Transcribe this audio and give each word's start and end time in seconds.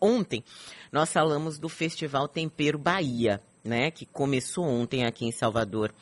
ontem 0.00 0.42
nós 0.90 1.12
falamos 1.12 1.58
do 1.58 1.68
Festival 1.68 2.28
Tempero 2.28 2.78
Bahia, 2.78 3.40
né, 3.62 3.90
que 3.90 4.06
começou 4.06 4.64
ontem 4.64 5.04
aqui 5.04 5.26
em 5.26 5.32
Salvador 5.32 5.92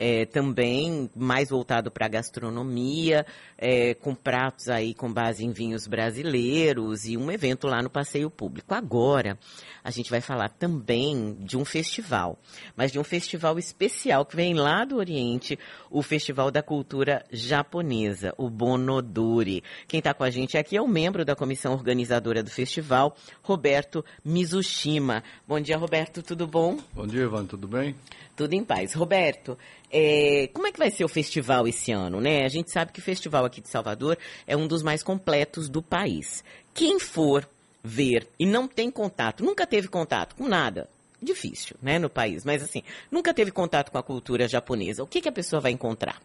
é, 0.00 0.24
também 0.24 1.10
mais 1.14 1.50
voltado 1.50 1.90
para 1.90 2.06
a 2.06 2.08
gastronomia, 2.08 3.26
é, 3.58 3.92
com 3.92 4.14
pratos 4.14 4.70
aí 4.70 4.94
com 4.94 5.12
base 5.12 5.44
em 5.44 5.52
vinhos 5.52 5.86
brasileiros 5.86 7.04
e 7.04 7.18
um 7.18 7.30
evento 7.30 7.66
lá 7.66 7.82
no 7.82 7.90
Passeio 7.90 8.30
Público. 8.30 8.72
Agora, 8.72 9.38
a 9.84 9.90
gente 9.90 10.10
vai 10.10 10.22
falar 10.22 10.48
também 10.48 11.36
de 11.40 11.58
um 11.58 11.66
festival, 11.66 12.38
mas 12.74 12.90
de 12.90 12.98
um 12.98 13.04
festival 13.04 13.58
especial 13.58 14.24
que 14.24 14.34
vem 14.34 14.54
lá 14.54 14.86
do 14.86 14.96
Oriente, 14.96 15.58
o 15.90 16.02
Festival 16.02 16.50
da 16.50 16.62
Cultura 16.62 17.22
Japonesa, 17.30 18.32
o 18.38 18.48
Bonodori. 18.48 19.62
Quem 19.86 19.98
está 19.98 20.14
com 20.14 20.24
a 20.24 20.30
gente 20.30 20.56
aqui 20.56 20.78
é 20.78 20.82
o 20.82 20.88
membro 20.88 21.26
da 21.26 21.36
comissão 21.36 21.74
organizadora 21.74 22.42
do 22.42 22.50
festival, 22.50 23.14
Roberto 23.42 24.02
Mizushima. 24.24 25.22
Bom 25.46 25.60
dia, 25.60 25.76
Roberto, 25.76 26.22
tudo 26.22 26.46
bom? 26.46 26.78
Bom 26.94 27.06
dia, 27.06 27.24
Ivan, 27.24 27.44
tudo 27.44 27.68
bem? 27.68 27.94
Tudo 28.34 28.54
em 28.54 28.64
paz. 28.64 28.94
Roberto, 28.94 29.58
é, 29.90 30.48
como 30.52 30.66
é 30.66 30.72
que 30.72 30.78
vai 30.78 30.90
ser 30.90 31.04
o 31.04 31.08
festival 31.08 31.66
esse 31.66 31.92
ano, 31.92 32.20
né? 32.20 32.44
A 32.44 32.48
gente 32.48 32.70
sabe 32.70 32.92
que 32.92 33.00
o 33.00 33.02
festival 33.02 33.44
aqui 33.44 33.60
de 33.60 33.68
Salvador 33.68 34.16
é 34.46 34.56
um 34.56 34.66
dos 34.66 34.82
mais 34.82 35.02
completos 35.02 35.68
do 35.68 35.82
país. 35.82 36.44
Quem 36.72 37.00
for 37.00 37.48
ver 37.82 38.28
e 38.38 38.46
não 38.46 38.68
tem 38.68 38.90
contato, 38.90 39.44
nunca 39.44 39.66
teve 39.66 39.88
contato 39.88 40.36
com 40.36 40.46
nada, 40.46 40.88
difícil, 41.20 41.76
né, 41.82 41.98
no 41.98 42.10
país, 42.10 42.44
mas 42.44 42.62
assim, 42.62 42.82
nunca 43.10 43.32
teve 43.32 43.50
contato 43.50 43.90
com 43.90 43.98
a 43.98 44.02
cultura 44.02 44.46
japonesa, 44.46 45.02
o 45.02 45.06
que, 45.06 45.20
que 45.20 45.28
a 45.28 45.32
pessoa 45.32 45.60
vai 45.60 45.72
encontrar? 45.72 46.20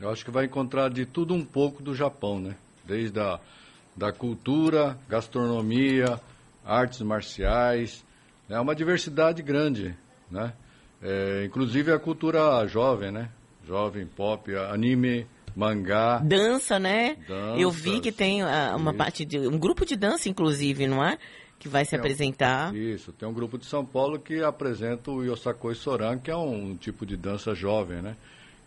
Eu 0.00 0.10
acho 0.10 0.24
que 0.24 0.30
vai 0.30 0.44
encontrar 0.46 0.90
de 0.90 1.06
tudo 1.06 1.32
um 1.32 1.44
pouco 1.44 1.82
do 1.82 1.94
Japão, 1.94 2.40
né? 2.40 2.56
Desde 2.84 3.18
a 3.20 3.38
da 3.96 4.12
cultura, 4.12 4.98
gastronomia, 5.08 6.20
artes 6.64 7.00
marciais, 7.00 8.04
é 8.48 8.58
uma 8.58 8.74
diversidade 8.74 9.40
grande, 9.40 9.96
né? 10.28 10.52
É, 11.04 11.44
inclusive 11.44 11.92
a 11.92 11.98
cultura 11.98 12.66
jovem, 12.66 13.12
né? 13.12 13.28
Jovem, 13.66 14.06
pop, 14.06 14.54
anime, 14.56 15.26
mangá. 15.54 16.18
Dança, 16.18 16.78
né? 16.78 17.16
Danças, 17.28 17.60
Eu 17.60 17.70
vi 17.70 18.00
que 18.00 18.10
tem 18.10 18.42
uh, 18.42 18.46
uma 18.74 18.90
isso. 18.90 18.98
parte 18.98 19.24
de. 19.26 19.38
um 19.38 19.58
grupo 19.58 19.84
de 19.84 19.96
dança, 19.96 20.30
inclusive, 20.30 20.86
não 20.86 21.04
é? 21.04 21.18
Que 21.58 21.68
vai 21.68 21.84
se 21.84 21.90
tem 21.90 22.00
apresentar. 22.00 22.72
Um, 22.72 22.76
isso, 22.76 23.12
tem 23.12 23.28
um 23.28 23.34
grupo 23.34 23.58
de 23.58 23.66
São 23.66 23.84
Paulo 23.84 24.18
que 24.18 24.42
apresenta 24.42 25.10
o 25.10 25.22
Yosakoi 25.22 25.74
Soran, 25.74 26.18
que 26.18 26.30
é 26.30 26.36
um 26.36 26.74
tipo 26.74 27.04
de 27.04 27.18
dança 27.18 27.54
jovem, 27.54 28.00
né? 28.00 28.16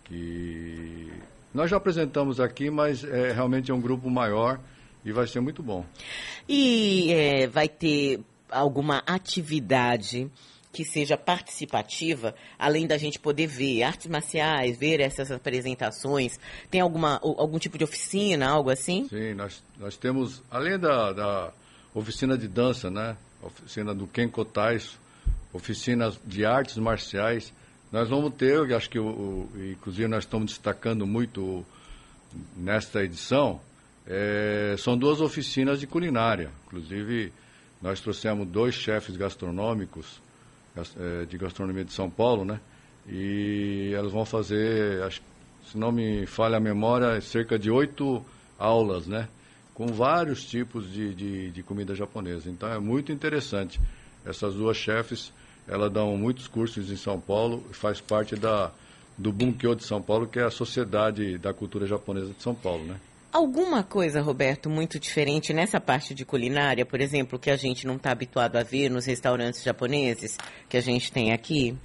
Que 0.04 1.12
nós 1.54 1.72
já 1.72 1.78
apresentamos 1.78 2.40
aqui, 2.40 2.70
mas 2.70 3.04
é, 3.04 3.32
realmente 3.32 3.72
é 3.72 3.74
um 3.74 3.82
grupo 3.82 4.10
maior 4.12 4.60
e 5.04 5.12
vai 5.12 5.26
ser 5.26 5.40
muito 5.40 5.64
bom. 5.64 5.84
E 6.48 7.12
é, 7.12 7.48
vai 7.48 7.68
ter 7.68 8.20
alguma 8.50 9.04
atividade 9.06 10.30
que 10.78 10.86
seja 10.86 11.18
participativa, 11.18 12.36
além 12.60 12.86
da 12.86 13.00
gente 13.00 13.18
poder 13.18 13.48
ver 13.48 13.82
artes 13.82 14.06
marciais, 14.06 14.78
ver 14.78 15.00
essas 15.00 15.32
apresentações? 15.32 16.40
Tem 16.70 16.80
alguma, 16.80 17.20
algum 17.20 17.58
tipo 17.58 17.80
de 17.80 17.84
oficina, 17.84 18.48
algo 18.48 18.70
assim? 18.70 19.08
Sim, 19.10 19.34
nós, 19.34 19.64
nós 19.80 19.98
temos, 19.98 20.44
além 20.52 20.78
da, 20.78 21.14
da 21.14 21.52
oficina 21.96 22.38
de 22.38 22.48
dança, 22.48 22.92
né? 22.92 23.18
Oficina 23.42 23.96
do 23.96 24.06
Kenko 24.06 24.46
oficinas 25.52 26.20
de 26.24 26.46
artes 26.46 26.78
marciais, 26.78 27.52
nós 27.92 28.08
vamos 28.08 28.36
ter, 28.36 28.72
acho 28.76 28.88
que, 28.88 29.00
o, 29.00 29.50
inclusive 29.72 30.08
nós 30.08 30.26
estamos 30.26 30.52
destacando 30.52 31.08
muito 31.08 31.66
nesta 32.56 33.04
edição, 33.04 33.60
é, 34.06 34.76
são 34.78 34.96
duas 34.96 35.22
oficinas 35.22 35.80
de 35.80 35.88
culinária. 35.88 36.52
Inclusive, 36.68 37.34
nós 37.82 38.00
trouxemos 38.00 38.48
dois 38.48 38.76
chefes 38.76 39.18
gastronômicos 39.18 40.22
de 41.28 41.38
gastronomia 41.38 41.84
de 41.86 41.94
São 41.94 42.10
Paulo, 42.10 42.46
né? 42.46 42.60
E 43.08 43.94
elas 43.96 44.12
vão 44.12 44.26
fazer, 44.26 45.12
se 45.66 45.78
não 45.78 45.92
me 45.92 46.26
falha 46.26 46.58
a 46.58 46.60
memória, 46.60 47.20
cerca 47.22 47.58
de 47.58 47.72
oito 47.72 48.24
aulas, 48.60 49.08
né? 49.08 49.28
Com 49.74 49.88
vários 49.88 50.44
tipos 50.44 50.92
de, 50.92 51.14
de, 51.14 51.52
de 51.52 51.64
comida 51.64 51.96
japonesa. 51.96 52.50
Então 52.50 52.70
é 52.70 52.80
muito 52.80 53.12
interessante. 53.12 53.80
Essas 54.26 54.56
duas 54.56 54.76
chefes, 54.76 55.32
elas 55.68 55.92
dão 55.92 56.18
muitos 56.18 56.48
cursos 56.48 56.92
em 56.92 56.98
São 56.98 57.20
Paulo 57.20 57.64
e 57.72 57.74
faz 57.74 58.02
parte 58.02 58.36
da, 58.36 58.72
do 59.18 59.32
Bunkyo 59.32 59.76
de 59.76 59.84
São 59.84 60.02
Paulo, 60.02 60.28
que 60.28 60.40
é 60.40 60.44
a 60.44 60.52
Sociedade 60.52 61.38
da 61.38 61.54
Cultura 61.54 61.86
Japonesa 61.86 62.34
de 62.34 62.42
São 62.42 62.54
Paulo, 62.54 62.84
né? 62.86 63.00
Alguma 63.32 63.84
coisa, 63.84 64.22
Roberto, 64.22 64.70
muito 64.70 65.00
diferente 65.00 65.54
nessa 65.54 65.80
parte 65.80 66.14
de 66.14 66.26
culinária, 66.26 66.86
por 66.86 67.02
exemplo, 67.02 67.38
que 67.38 67.50
a 67.50 67.56
gente 67.56 67.86
não 67.86 67.96
está 67.96 68.12
habituado 68.12 68.56
a 68.56 68.64
ver 68.64 68.90
nos 68.90 69.06
restaurantes 69.06 69.64
japoneses 69.64 70.38
que 70.70 70.78
a 70.78 70.82
gente 70.82 71.12
tem 71.12 71.34
aqui? 71.34 71.76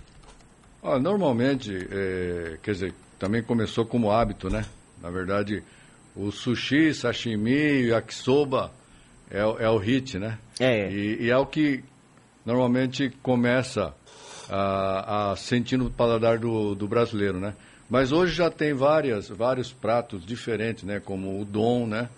Ah, 0.83 0.99
normalmente, 0.99 1.77
é, 1.91 2.59
quer 2.63 2.73
dizer, 2.73 2.95
também 3.19 3.43
começou 3.43 3.85
como 3.85 4.11
hábito, 4.11 4.49
né? 4.49 4.65
Na 5.01 5.11
verdade, 5.11 5.63
o 6.17 6.31
sushi, 6.31 6.95
sashimi, 6.95 7.89
yakisoba 7.89 8.73
é, 9.31 9.41
é 9.41 9.69
o 9.69 9.79
hit, 9.79 10.19
né? 10.19 10.39
É. 10.61 10.91
E, 10.91 11.25
e, 11.25 11.31
é 11.31 11.37
o 11.37 11.47
que 11.47 11.83
normalmente 12.45 13.11
começa 13.23 13.95
a, 14.49 15.33
a 15.33 15.37
sentir 15.37 15.77
no 15.77 15.91
paladar 15.91 16.39
do, 16.39 16.75
do 16.75 16.87
brasileiro, 16.87 17.41
né? 17.41 17.55
Mas 17.93 18.11
hoje 18.11 18.33
já 18.33 18.51
tem 18.51 18.73
várias, 18.73 19.29
vários 19.29 19.71
pratos 19.71 20.25
diferentes, 20.25 20.83
né? 20.83 20.99
Como 20.99 21.39
o 21.39 21.45
dom, 21.45 21.87
né? 21.87 22.09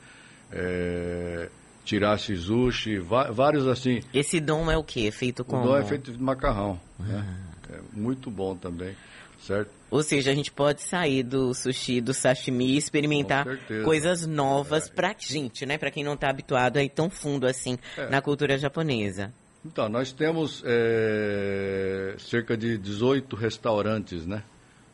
É, 0.52 1.48
tirashi 1.84 2.36
sushi, 2.36 3.00
vários 3.00 3.66
assim. 3.66 4.00
Esse 4.14 4.38
dom 4.38 4.70
é 4.70 4.76
o 4.76 4.84
que? 4.84 5.10
Feito 5.10 5.44
com... 5.44 5.60
O 5.60 5.64
dom 5.64 5.76
é 5.76 5.82
feito 5.82 6.12
de 6.12 6.22
macarrão, 6.22 6.80
ah. 7.00 7.02
né? 7.02 7.36
É 7.72 7.80
muito 7.92 8.30
bom 8.30 8.54
também, 8.54 8.94
certo? 9.40 9.68
Ou 9.90 10.00
seja, 10.00 10.30
a 10.30 10.34
gente 10.36 10.52
pode 10.52 10.80
sair 10.80 11.24
do 11.24 11.52
sushi, 11.52 12.00
do 12.00 12.14
sashimi 12.14 12.74
e 12.74 12.76
experimentar 12.76 13.44
coisas 13.84 14.24
novas 14.28 14.88
é. 14.88 14.92
pra 14.92 15.12
gente, 15.18 15.66
né? 15.66 15.76
Pra 15.76 15.90
quem 15.90 16.04
não 16.04 16.14
está 16.14 16.30
habituado 16.30 16.76
a 16.76 16.84
ir 16.84 16.90
tão 16.90 17.10
fundo 17.10 17.48
assim 17.48 17.76
é. 17.98 18.08
na 18.08 18.22
cultura 18.22 18.56
japonesa. 18.56 19.34
Então, 19.66 19.88
nós 19.88 20.12
temos 20.12 20.62
é, 20.64 22.14
cerca 22.16 22.56
de 22.56 22.78
18 22.78 23.34
restaurantes, 23.34 24.24
né? 24.24 24.44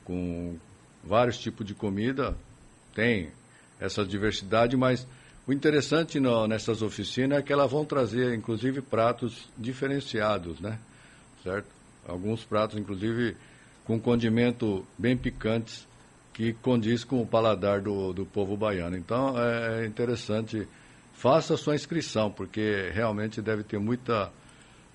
Com, 0.05 0.59
vários 1.03 1.39
tipos 1.39 1.67
de 1.67 1.75
comida, 1.75 2.37
tem 2.95 3.31
essa 3.81 4.05
diversidade, 4.05 4.77
mas 4.77 5.07
o 5.47 5.53
interessante 5.53 6.21
no, 6.21 6.47
nessas 6.47 6.83
oficinas 6.83 7.39
é 7.39 7.43
que 7.43 7.53
elas 7.53 7.71
vão 7.71 7.85
trazer, 7.85 8.35
inclusive, 8.35 8.81
pratos 8.81 9.49
diferenciados, 9.57 10.61
né? 10.61 10.79
Certo? 11.43 11.67
Alguns 12.07 12.45
pratos, 12.45 12.79
inclusive, 12.79 13.37
com 13.85 13.99
condimento 13.99 14.87
bem 14.99 15.17
picantes, 15.17 15.89
que 16.33 16.53
condiz 16.53 17.05
com 17.05 17.21
o 17.21 17.27
paladar 17.27 17.81
do, 17.81 18.13
do 18.13 18.25
povo 18.25 18.57
baiano. 18.57 18.97
Então, 18.97 19.35
é, 19.39 19.83
é 19.83 19.87
interessante. 19.87 20.69
Faça 21.15 21.57
sua 21.57 21.75
inscrição, 21.75 22.31
porque 22.31 22.91
realmente 22.93 23.43
deve 23.43 23.63
ter 23.63 23.79
muita 23.79 24.31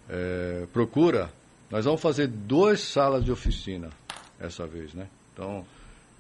é, 0.10 0.66
procura. 0.72 1.32
Nós 1.70 1.86
vamos 1.86 2.02
fazer 2.02 2.28
duas 2.28 2.80
salas 2.80 3.24
de 3.24 3.32
oficina 3.32 3.90
essa 4.40 4.66
vez, 4.66 4.94
né? 4.94 5.08
Então, 5.34 5.66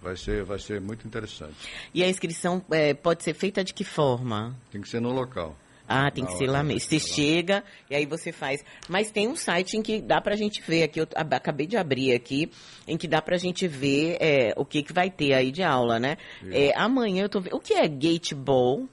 Vai 0.06 0.16
ser, 0.16 0.44
vai 0.44 0.60
ser 0.60 0.80
muito 0.80 1.08
interessante. 1.08 1.56
E 1.92 2.04
a 2.04 2.08
inscrição 2.08 2.64
é, 2.70 2.94
pode 2.94 3.24
ser 3.24 3.34
feita 3.34 3.64
de 3.64 3.74
que 3.74 3.84
forma? 3.84 4.56
Tem 4.72 4.80
que 4.80 4.88
ser 4.88 5.00
no 5.00 5.12
local. 5.12 5.58
Ah, 5.88 6.12
tem 6.12 6.24
que 6.24 6.34
ser 6.34 6.46
lá 6.46 6.62
mesmo. 6.62 6.82
Você 6.82 7.00
chega 7.00 7.64
e 7.90 7.96
aí 7.96 8.06
você 8.06 8.32
faz. 8.32 8.64
Mas 8.88 9.10
tem 9.10 9.28
um 9.28 9.36
site 9.36 9.78
em 9.78 9.82
que 9.82 10.00
dá 10.00 10.22
pra 10.22 10.36
gente 10.36 10.62
ver 10.62 10.84
aqui, 10.84 11.00
eu 11.00 11.08
acabei 11.16 11.66
de 11.66 11.76
abrir 11.76 12.14
aqui, 12.14 12.52
em 12.88 12.98
que 12.98 13.08
dá 13.08 13.20
pra 13.20 13.36
gente 13.38 13.68
ver 13.68 14.18
é, 14.22 14.54
o 14.56 14.64
que, 14.64 14.84
que 14.84 14.94
vai 14.94 15.10
ter 15.10 15.34
aí 15.34 15.52
de 15.52 15.64
aula, 15.64 16.00
né? 16.00 16.18
É, 16.52 16.72
amanhã 16.78 17.24
eu 17.24 17.30
tô 17.30 17.42
vendo. 17.42 17.56
O 17.56 17.60
que 17.60 17.74
é 17.74 17.88
gateball? 17.88 18.88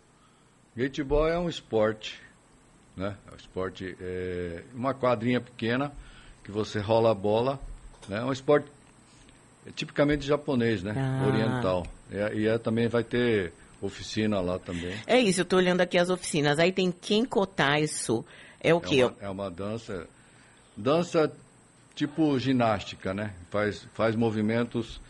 Gateball 0.74 1.28
é 1.28 1.38
um 1.38 1.48
esporte, 1.48 2.18
né? 2.96 3.18
É 3.28 3.34
um 3.34 3.36
esporte, 3.36 3.96
é 4.00 4.62
uma 4.72 4.94
quadrinha 4.94 5.42
pequena 5.42 5.92
que 6.42 6.50
você 6.50 6.80
rola 6.80 7.10
a 7.10 7.14
bola, 7.14 7.60
né? 8.08 8.16
É 8.16 8.24
um 8.24 8.32
esporte 8.32 8.66
é 9.66 9.70
tipicamente 9.70 10.26
japonês, 10.26 10.82
né? 10.82 10.94
Ah. 10.96 11.26
Oriental. 11.26 11.86
É, 12.10 12.34
e 12.34 12.46
é, 12.46 12.58
também 12.58 12.88
vai 12.88 13.04
ter 13.04 13.52
oficina 13.80 14.40
lá 14.40 14.58
também. 14.58 14.94
É 15.06 15.18
isso, 15.18 15.40
eu 15.40 15.44
estou 15.44 15.58
olhando 15.58 15.80
aqui 15.80 15.98
as 15.98 16.10
oficinas. 16.10 16.58
Aí 16.58 16.72
tem 16.72 16.90
Kenkotaiso. 16.90 18.24
É 18.60 18.74
o 18.74 18.78
é 18.78 18.80
quê? 18.80 19.04
Uma, 19.04 19.16
é 19.20 19.28
uma 19.28 19.50
dança. 19.50 20.06
Dança 20.76 21.32
tipo 21.94 22.38
ginástica, 22.38 23.12
né? 23.12 23.34
Faz, 23.50 23.86
faz 23.92 24.16
movimentos 24.16 25.00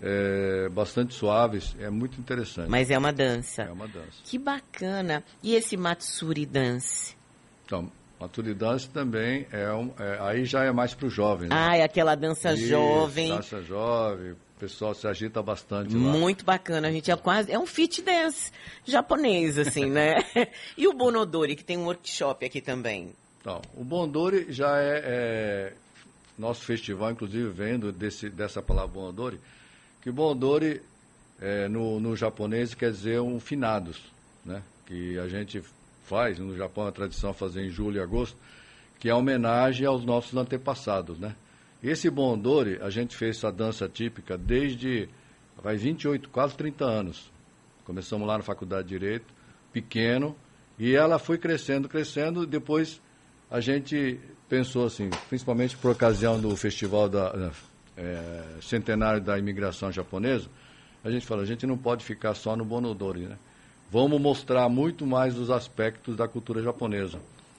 é, 0.00 0.68
bastante 0.68 1.14
suaves. 1.14 1.74
É 1.78 1.90
muito 1.90 2.20
interessante. 2.20 2.68
Mas 2.68 2.90
é 2.90 2.98
uma 2.98 3.12
dança. 3.12 3.62
É 3.62 3.72
uma 3.72 3.88
dança. 3.88 4.22
Que 4.24 4.38
bacana. 4.38 5.24
E 5.42 5.54
esse 5.54 5.76
Matsuri 5.76 6.46
Dance? 6.46 7.16
Então, 7.64 7.90
Maturi 8.20 8.52
Dance 8.52 8.88
também 8.88 9.46
é, 9.52 9.72
um, 9.72 9.92
é 9.98 10.18
aí 10.20 10.44
já 10.44 10.64
é 10.64 10.72
mais 10.72 10.92
para 10.92 11.06
o 11.06 11.10
jovem. 11.10 11.48
Né? 11.48 11.54
Ah, 11.56 11.76
é 11.76 11.84
aquela 11.84 12.14
dança 12.14 12.52
Isso, 12.52 12.66
jovem. 12.66 13.28
Dança 13.28 13.62
jovem, 13.62 14.32
o 14.32 14.36
pessoal 14.58 14.92
se 14.94 15.06
agita 15.06 15.40
bastante 15.40 15.94
lá. 15.94 16.00
Muito 16.00 16.44
bacana, 16.44 16.88
a 16.88 16.90
gente 16.90 17.10
é 17.10 17.16
quase, 17.16 17.52
é 17.52 17.58
um 17.58 17.66
fit 17.66 18.02
dance 18.02 18.50
japonês, 18.84 19.56
assim, 19.56 19.86
né? 19.86 20.16
e 20.76 20.88
o 20.88 20.92
Bonodori, 20.92 21.54
que 21.54 21.64
tem 21.64 21.78
um 21.78 21.84
workshop 21.84 22.44
aqui 22.44 22.60
também. 22.60 23.12
Então, 23.40 23.62
o 23.76 23.84
Bondori 23.84 24.46
já 24.50 24.80
é, 24.80 25.02
é 25.04 25.72
nosso 26.36 26.64
festival, 26.64 27.12
inclusive, 27.12 27.48
vendo 27.50 27.92
desse, 27.92 28.28
dessa 28.28 28.60
palavra 28.60 28.88
Bonodori, 28.88 29.40
que 30.02 30.10
Bondori 30.10 30.82
é, 31.40 31.68
no, 31.68 32.00
no 32.00 32.16
japonês 32.16 32.74
quer 32.74 32.90
dizer 32.90 33.20
um 33.20 33.38
finados, 33.38 34.00
né? 34.44 34.62
Que 34.86 35.18
a 35.18 35.28
gente 35.28 35.62
faz, 36.08 36.38
no 36.38 36.56
Japão 36.56 36.86
a 36.86 36.92
tradição 36.92 37.34
fazer 37.34 37.64
em 37.64 37.68
julho 37.68 37.98
e 37.98 38.00
agosto, 38.00 38.36
que 38.98 39.08
é 39.08 39.14
homenagem 39.14 39.86
aos 39.86 40.04
nossos 40.04 40.34
antepassados, 40.34 41.18
né? 41.18 41.36
Esse 41.82 42.10
Bondori, 42.10 42.78
a 42.82 42.90
gente 42.90 43.16
fez 43.16 43.36
essa 43.36 43.52
dança 43.52 43.88
típica 43.88 44.36
desde, 44.36 45.08
vai 45.62 45.76
28, 45.76 46.28
quase 46.30 46.56
30 46.56 46.84
anos. 46.84 47.30
Começamos 47.84 48.26
lá 48.26 48.36
na 48.38 48.42
Faculdade 48.42 48.88
de 48.88 48.98
Direito, 48.98 49.32
pequeno, 49.72 50.34
e 50.78 50.94
ela 50.94 51.18
foi 51.18 51.38
crescendo, 51.38 51.88
crescendo, 51.88 52.46
depois 52.46 53.00
a 53.50 53.60
gente 53.60 54.18
pensou 54.48 54.86
assim, 54.86 55.10
principalmente 55.28 55.76
por 55.76 55.92
ocasião 55.92 56.40
do 56.40 56.56
festival 56.56 57.08
da 57.08 57.52
é, 57.96 58.42
centenário 58.60 59.20
da 59.20 59.38
imigração 59.38 59.92
japonesa, 59.92 60.48
a 61.04 61.10
gente 61.10 61.26
falou, 61.26 61.44
a 61.44 61.46
gente 61.46 61.66
não 61.66 61.78
pode 61.78 62.04
ficar 62.04 62.34
só 62.34 62.56
no 62.56 62.64
Bonodori, 62.64 63.26
né? 63.26 63.38
Vamos 63.90 64.20
mostrar 64.20 64.68
muito 64.68 65.06
mais 65.06 65.36
os 65.38 65.50
aspectos 65.50 66.16
da 66.16 66.28
cultura 66.28 66.62
japonesa. 66.62 67.18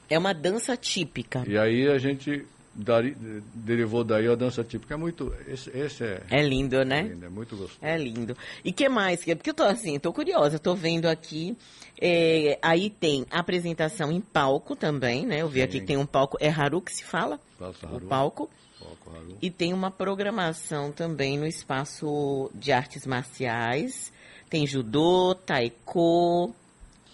É 0.09 0.17
uma 0.17 0.33
dança 0.33 0.75
típica. 0.75 1.43
E 1.47 1.57
aí 1.57 1.87
a 1.87 1.97
gente 1.97 2.45
dari, 2.73 3.15
derivou 3.53 4.03
daí 4.03 4.27
a 4.27 4.35
dança 4.35 4.63
típica. 4.63 4.93
É 4.93 4.97
muito. 4.97 5.33
Esse, 5.47 5.69
esse 5.77 6.03
é. 6.03 6.21
É 6.29 6.41
lindo, 6.41 6.83
né? 6.83 6.99
É, 6.99 7.03
lindo, 7.03 7.25
é 7.25 7.29
muito 7.29 7.55
gostoso. 7.55 7.79
É 7.81 7.97
lindo. 7.97 8.37
E 8.63 8.71
que 8.71 8.87
mais? 8.89 9.23
Porque 9.23 9.49
eu 9.49 9.53
tô 9.53 9.63
assim, 9.63 9.99
tô 9.99 10.13
curiosa, 10.13 10.57
tô 10.57 10.73
vendo 10.73 11.07
aqui. 11.07 11.55
É, 12.01 12.57
aí 12.61 12.89
tem 12.89 13.25
apresentação 13.29 14.11
em 14.11 14.21
palco 14.21 14.75
também, 14.75 15.25
né? 15.25 15.41
Eu 15.41 15.49
vi 15.49 15.59
Sim. 15.59 15.65
aqui 15.65 15.79
que 15.81 15.85
tem 15.85 15.97
um 15.97 16.05
palco. 16.05 16.37
É 16.39 16.49
Haru 16.49 16.81
que 16.81 16.93
se 16.93 17.03
fala? 17.03 17.39
Haru. 17.59 17.97
O 17.97 18.01
palco. 18.01 18.49
palco 18.79 19.11
Haru. 19.15 19.37
E 19.41 19.51
tem 19.51 19.73
uma 19.73 19.91
programação 19.91 20.91
também 20.91 21.37
no 21.37 21.45
espaço 21.45 22.49
de 22.55 22.71
artes 22.71 23.05
marciais 23.05 24.11
tem 24.49 24.65
judô, 24.65 25.35
taiko. 25.35 26.53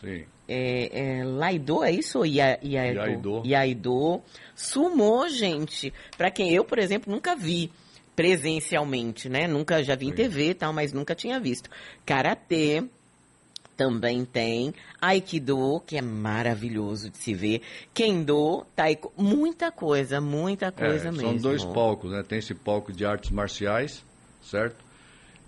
Sim. 0.01 0.25
É, 0.47 1.19
é, 1.19 1.23
Laido, 1.23 1.83
é 1.83 1.91
isso? 1.91 2.19
Ou 2.19 2.25
Iaido? 2.25 3.41
Iaido. 3.43 4.21
Sumô, 4.55 5.27
gente. 5.27 5.91
Para 6.17 6.29
quem 6.29 6.53
eu, 6.53 6.63
por 6.63 6.77
exemplo, 6.77 7.11
nunca 7.11 7.35
vi 7.35 7.71
presencialmente, 8.15 9.27
né? 9.27 9.47
Nunca 9.47 9.83
já 9.83 9.95
vi 9.95 10.07
em 10.07 10.11
TV 10.11 10.51
e 10.51 10.53
tal, 10.53 10.71
mas 10.71 10.93
nunca 10.93 11.15
tinha 11.15 11.39
visto. 11.39 11.69
Karatê 12.05 12.83
também 13.75 14.23
tem. 14.23 14.73
Aikido, 15.01 15.81
que 15.85 15.97
é 15.97 16.01
maravilhoso 16.01 17.09
de 17.09 17.17
se 17.17 17.33
ver. 17.33 17.61
Kendo, 17.93 18.65
Taiko, 18.75 19.11
muita 19.17 19.71
coisa, 19.71 20.21
muita 20.21 20.71
coisa 20.71 21.09
é, 21.09 21.11
mesmo. 21.11 21.31
São 21.31 21.37
dois 21.37 21.65
palcos, 21.65 22.11
né? 22.11 22.23
Tem 22.23 22.39
esse 22.39 22.53
palco 22.53 22.93
de 22.93 23.03
artes 23.03 23.31
marciais, 23.31 24.03
certo? 24.43 24.84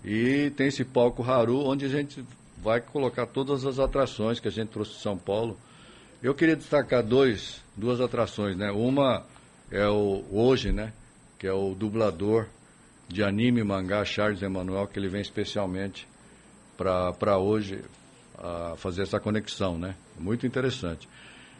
E 0.04 0.50
tem 0.56 0.68
esse 0.68 0.84
palco 0.84 1.22
Haru, 1.22 1.58
onde 1.66 1.84
a 1.84 1.88
gente 1.88 2.24
vai 2.62 2.80
colocar 2.80 3.26
todas 3.26 3.64
as 3.66 3.78
atrações 3.78 4.40
que 4.40 4.48
a 4.48 4.50
gente 4.50 4.68
trouxe 4.68 4.92
de 4.92 5.00
São 5.00 5.16
Paulo. 5.16 5.58
Eu 6.22 6.34
queria 6.34 6.56
destacar 6.56 7.02
dois, 7.02 7.62
duas 7.76 8.00
atrações, 8.00 8.56
né? 8.56 8.70
Uma 8.70 9.24
é 9.70 9.86
o 9.86 10.24
hoje, 10.30 10.72
né? 10.72 10.92
Que 11.38 11.46
é 11.46 11.52
o 11.52 11.74
dublador 11.74 12.46
de 13.06 13.22
anime 13.22 13.60
e 13.60 13.64
mangá 13.64 14.04
Charles 14.04 14.42
Emanuel, 14.42 14.86
que 14.86 14.98
ele 14.98 15.08
vem 15.08 15.20
especialmente 15.20 16.06
para 16.76 17.38
hoje 17.38 17.84
a 18.36 18.74
fazer 18.76 19.02
essa 19.02 19.18
conexão, 19.18 19.78
né? 19.78 19.94
Muito 20.18 20.46
interessante. 20.46 21.08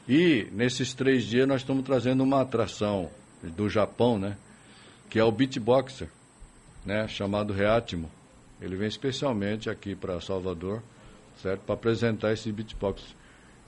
E 0.09 0.49
nesses 0.53 0.95
três 0.95 1.25
dias 1.25 1.47
nós 1.47 1.61
estamos 1.61 1.85
trazendo 1.85 2.23
uma 2.23 2.41
atração 2.41 3.11
do 3.43 3.69
Japão, 3.69 4.19
né? 4.19 4.37
Que 5.09 5.19
é 5.19 5.25
o 5.25 5.31
beatboxer, 5.31 6.09
né? 6.85 7.07
Chamado 7.09 7.53
Reatimo. 7.53 8.11
Ele 8.61 8.77
vem 8.77 8.89
especialmente 8.89 9.71
aqui 9.71 9.95
para 9.95 10.21
Salvador, 10.21 10.83
certo? 11.41 11.61
Para 11.61 11.75
apresentar 11.75 12.33
esse 12.33 12.51
beatbox. 12.51 13.03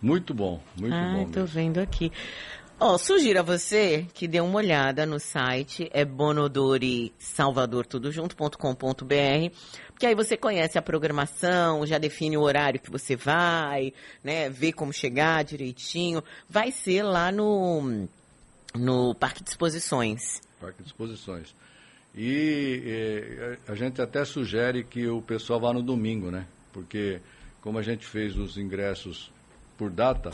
Muito 0.03 0.35
bom, 0.35 0.61
muito 0.79 0.95
ah, 0.95 1.13
bom. 1.15 1.23
Estou 1.23 1.47
vendo 1.47 1.79
aqui. 1.79 2.11
Ó, 2.83 2.95
oh, 2.95 2.99
sugiro 2.99 3.41
a 3.41 3.43
você 3.43 4.07
que 4.15 4.27
dê 4.27 4.41
uma 4.41 4.57
olhada 4.57 5.05
no 5.05 5.21
site, 5.21 5.91
é 5.93 6.03
bonodori 6.03 7.13
salvador 7.19 7.85
tudo 7.85 8.11
junto.com.br, 8.11 8.57
porque 9.89 10.07
aí 10.07 10.15
você 10.15 10.35
conhece 10.35 10.79
a 10.79 10.83
programação, 10.83 11.85
já 11.85 11.99
define 11.99 12.39
o 12.39 12.41
horário 12.41 12.81
que 12.81 12.91
você 12.91 13.15
vai, 13.15 13.93
né, 14.25 14.49
vê 14.49 14.73
como 14.73 14.95
chegar 14.95 15.45
direitinho. 15.45 16.25
Vai 16.49 16.73
ser 16.73 17.03
lá 17.03 17.31
no 17.31 18.09
no 18.75 19.15
Parque 19.15 19.45
de 19.45 19.51
Exposições. 19.51 20.41
Parque 20.59 20.83
de 20.83 20.89
Exposições. 20.89 21.55
E 22.15 23.57
a 23.69 23.75
gente 23.75 24.03
até 24.03 24.25
sugere 24.25 24.83
que 24.83 25.07
o 25.07 25.23
pessoal 25.23 25.61
vá 25.61 25.73
no 25.73 25.83
domingo, 25.83 26.31
né? 26.31 26.47
Porque 26.73 27.21
como 27.61 27.79
a 27.79 27.83
gente 27.83 28.07
fez 28.07 28.37
os 28.37 28.57
ingressos 28.57 29.31
por 29.77 29.91
data, 29.91 30.31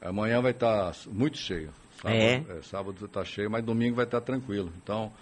amanhã 0.00 0.40
vai 0.40 0.52
estar 0.52 0.92
tá 0.92 0.98
muito 1.10 1.38
cheio. 1.38 1.70
Sábado, 2.00 2.16
é. 2.16 2.44
É, 2.48 2.62
sábado 2.62 3.04
está 3.04 3.24
cheio, 3.24 3.50
mas 3.50 3.64
domingo 3.64 3.96
vai 3.96 4.04
estar 4.04 4.20
tá 4.20 4.26
tranquilo. 4.26 4.72
Então, 4.82 5.12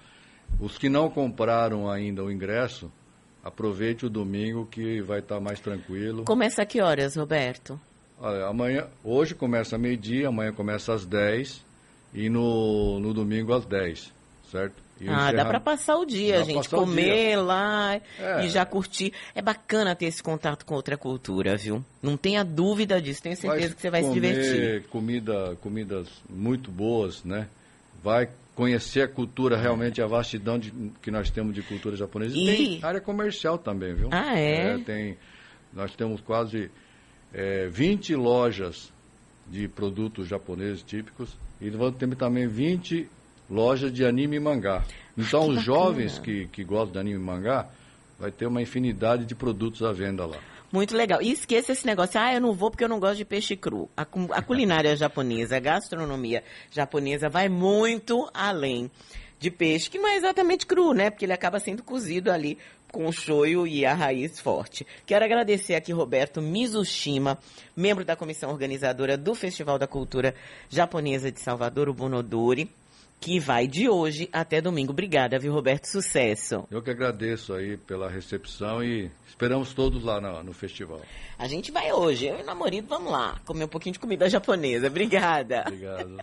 os 0.60 0.78
que 0.78 0.88
não 0.88 1.10
compraram 1.10 1.90
ainda 1.90 2.22
o 2.22 2.30
ingresso, 2.30 2.90
aproveite 3.42 4.06
o 4.06 4.10
domingo 4.10 4.66
que 4.66 5.00
vai 5.00 5.20
estar 5.20 5.36
tá 5.36 5.40
mais 5.40 5.60
tranquilo. 5.60 6.24
Começa 6.24 6.62
a 6.62 6.66
que 6.66 6.80
horas, 6.80 7.16
Roberto? 7.16 7.80
Olha, 8.18 8.46
amanhã, 8.46 8.88
hoje 9.04 9.34
começa 9.34 9.76
meio-dia, 9.76 10.28
amanhã 10.28 10.52
começa 10.52 10.94
às 10.94 11.04
10 11.04 11.64
e 12.14 12.30
no, 12.30 12.98
no 12.98 13.12
domingo 13.12 13.52
às 13.52 13.66
10, 13.66 14.12
certo? 14.50 14.85
Ah, 15.08 15.32
dá 15.32 15.44
para 15.44 15.60
passar 15.60 15.96
o 15.96 16.04
dia, 16.04 16.42
gente. 16.44 16.68
Comer 16.68 17.28
dia. 17.28 17.42
lá 17.42 18.00
é. 18.18 18.44
e 18.44 18.48
já 18.48 18.64
curtir. 18.64 19.12
É 19.34 19.42
bacana 19.42 19.94
ter 19.94 20.06
esse 20.06 20.22
contato 20.22 20.64
com 20.64 20.74
outra 20.74 20.96
cultura, 20.96 21.56
viu? 21.56 21.84
Não 22.02 22.16
tenha 22.16 22.44
dúvida 22.44 23.00
disso. 23.00 23.22
Tenho 23.22 23.36
certeza 23.36 23.68
vai 23.68 23.74
que 23.74 23.80
você 23.80 23.90
vai 23.90 24.02
se 24.02 24.12
divertir. 24.12 24.88
Comida, 24.88 25.56
comidas 25.60 26.08
muito 26.28 26.70
boas, 26.70 27.22
né? 27.24 27.48
Vai 28.02 28.30
conhecer 28.54 29.02
a 29.02 29.08
cultura, 29.08 29.58
realmente 29.58 30.00
a 30.00 30.06
vastidão 30.06 30.58
de, 30.58 30.72
que 31.02 31.10
nós 31.10 31.28
temos 31.28 31.54
de 31.54 31.62
cultura 31.62 31.94
japonesa. 31.94 32.34
E, 32.36 32.46
tem 32.46 32.80
área 32.82 33.00
comercial 33.00 33.58
também, 33.58 33.94
viu? 33.94 34.08
Ah, 34.10 34.38
é? 34.38 34.74
é 34.74 34.78
tem, 34.78 35.18
nós 35.74 35.94
temos 35.94 36.22
quase 36.22 36.70
é, 37.34 37.66
20 37.66 38.14
lojas 38.14 38.90
de 39.46 39.68
produtos 39.68 40.26
japoneses 40.26 40.82
típicos 40.82 41.36
e 41.60 41.68
vamos 41.70 41.98
ter 41.98 42.08
também 42.16 42.48
20 42.48 43.08
loja 43.50 43.90
de 43.90 44.04
anime 44.04 44.36
e 44.36 44.40
mangá. 44.40 44.84
Então, 45.16 45.48
os 45.48 45.62
jovens 45.62 46.18
que, 46.18 46.46
que 46.48 46.62
gostam 46.62 46.92
de 46.92 46.98
anime 46.98 47.16
e 47.16 47.24
mangá, 47.24 47.68
vai 48.18 48.30
ter 48.30 48.46
uma 48.46 48.60
infinidade 48.60 49.24
de 49.24 49.34
produtos 49.34 49.82
à 49.82 49.92
venda 49.92 50.26
lá. 50.26 50.38
Muito 50.72 50.96
legal. 50.96 51.22
E 51.22 51.30
esqueça 51.30 51.72
esse 51.72 51.86
negócio, 51.86 52.20
ah, 52.20 52.34
eu 52.34 52.40
não 52.40 52.52
vou 52.52 52.70
porque 52.70 52.84
eu 52.84 52.88
não 52.88 52.98
gosto 52.98 53.16
de 53.16 53.24
peixe 53.24 53.56
cru. 53.56 53.88
A, 53.96 54.02
a 54.02 54.42
culinária 54.42 54.94
japonesa, 54.96 55.56
a 55.56 55.60
gastronomia 55.60 56.42
japonesa 56.70 57.28
vai 57.28 57.48
muito 57.48 58.28
além 58.34 58.90
de 59.38 59.50
peixe, 59.50 59.90
que 59.90 59.98
não 59.98 60.08
é 60.08 60.16
exatamente 60.16 60.66
cru, 60.66 60.92
né? 60.92 61.10
Porque 61.10 61.24
ele 61.24 61.32
acaba 61.32 61.60
sendo 61.60 61.82
cozido 61.82 62.32
ali 62.32 62.58
com 62.90 63.06
o 63.06 63.12
shoyu 63.12 63.66
e 63.66 63.84
a 63.84 63.94
raiz 63.94 64.40
forte. 64.40 64.86
Quero 65.04 65.24
agradecer 65.24 65.74
aqui 65.74 65.92
Roberto 65.92 66.40
Mizushima, 66.40 67.38
membro 67.76 68.04
da 68.04 68.16
comissão 68.16 68.50
organizadora 68.50 69.16
do 69.16 69.34
Festival 69.34 69.78
da 69.78 69.86
Cultura 69.86 70.34
Japonesa 70.70 71.30
de 71.30 71.40
Salvador, 71.40 71.88
o 71.88 71.94
Bonodori 71.94 72.70
que 73.20 73.40
vai 73.40 73.66
de 73.66 73.88
hoje 73.88 74.28
até 74.32 74.60
domingo. 74.60 74.92
Obrigada, 74.92 75.38
viu, 75.38 75.52
Roberto? 75.52 75.86
Sucesso. 75.86 76.66
Eu 76.70 76.82
que 76.82 76.90
agradeço 76.90 77.52
aí 77.52 77.76
pela 77.76 78.08
recepção 78.08 78.82
e 78.82 79.10
esperamos 79.26 79.72
todos 79.74 80.02
lá 80.02 80.20
no, 80.20 80.42
no 80.42 80.52
festival. 80.52 81.00
A 81.38 81.46
gente 81.46 81.70
vai 81.70 81.92
hoje, 81.92 82.26
eu 82.26 82.38
e 82.38 82.42
o 82.42 82.46
namorado 82.46 82.86
vamos 82.88 83.12
lá, 83.12 83.40
comer 83.44 83.64
um 83.64 83.68
pouquinho 83.68 83.92
de 83.92 83.98
comida 83.98 84.28
japonesa. 84.28 84.86
Obrigada. 84.86 85.64
Obrigado. 85.66 86.16